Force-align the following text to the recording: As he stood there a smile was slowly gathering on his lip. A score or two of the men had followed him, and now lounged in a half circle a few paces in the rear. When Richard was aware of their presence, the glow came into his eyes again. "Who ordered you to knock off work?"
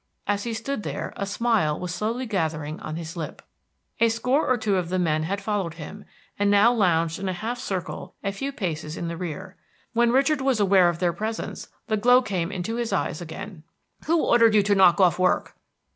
As 0.25 0.45
he 0.45 0.53
stood 0.55 0.81
there 0.81 1.13
a 1.15 1.27
smile 1.27 1.79
was 1.79 1.93
slowly 1.93 2.25
gathering 2.25 2.79
on 2.79 2.95
his 2.95 3.15
lip. 3.15 3.43
A 3.99 4.09
score 4.09 4.47
or 4.47 4.57
two 4.57 4.77
of 4.77 4.89
the 4.89 4.97
men 4.97 5.21
had 5.21 5.39
followed 5.39 5.75
him, 5.75 6.05
and 6.39 6.49
now 6.49 6.73
lounged 6.73 7.19
in 7.19 7.29
a 7.29 7.33
half 7.33 7.59
circle 7.59 8.15
a 8.23 8.31
few 8.31 8.51
paces 8.51 8.97
in 8.97 9.09
the 9.09 9.15
rear. 9.15 9.57
When 9.93 10.11
Richard 10.11 10.41
was 10.41 10.59
aware 10.59 10.89
of 10.89 10.97
their 10.97 11.13
presence, 11.13 11.67
the 11.85 11.97
glow 11.97 12.23
came 12.23 12.51
into 12.51 12.77
his 12.77 12.91
eyes 12.91 13.21
again. 13.21 13.61
"Who 14.05 14.23
ordered 14.23 14.55
you 14.55 14.63
to 14.63 14.73
knock 14.73 14.99
off 14.99 15.19
work?" 15.19 15.55